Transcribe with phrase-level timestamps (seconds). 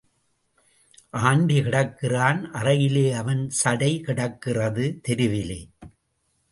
[1.29, 5.61] Aunty கிடக்கிறான் அறையிலே அவன் சடை கிடக்கிறது தெருவிலே.